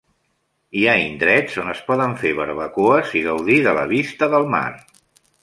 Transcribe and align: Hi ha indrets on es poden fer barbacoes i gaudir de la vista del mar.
Hi 0.77 0.85
ha 0.85 0.95
indrets 1.01 1.59
on 1.63 1.69
es 1.73 1.81
poden 1.89 2.15
fer 2.23 2.31
barbacoes 2.39 3.13
i 3.21 3.25
gaudir 3.27 3.61
de 3.69 3.75
la 3.81 3.85
vista 3.95 4.33
del 4.35 4.51
mar. 4.57 4.67